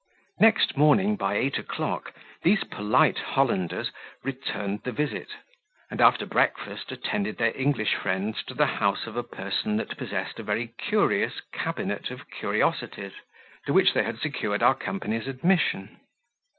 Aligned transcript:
Next 0.39 0.75
morning 0.75 1.15
by 1.15 1.35
eight 1.35 1.59
o'clock, 1.59 2.13
these 2.41 2.63
polite 2.63 3.19
Hollanders 3.19 3.91
returned 4.23 4.81
the 4.81 4.91
visit, 4.91 5.29
and, 5.91 6.01
after 6.01 6.25
breakfast, 6.25 6.91
attended 6.91 7.37
their 7.37 7.55
English 7.55 7.93
friends 7.93 8.41
to 8.47 8.55
the 8.55 8.65
house 8.65 9.05
of 9.05 9.15
a 9.15 9.21
person 9.21 9.77
that 9.77 9.97
possessed 9.99 10.39
a 10.39 10.43
very 10.43 10.73
curious 10.79 11.39
cabinet 11.53 12.09
of 12.09 12.27
curiosities, 12.31 13.13
to 13.67 13.73
which 13.73 13.93
they 13.93 14.01
had 14.01 14.17
secured 14.17 14.63
our 14.63 14.73
company's 14.73 15.27
admission. 15.27 15.99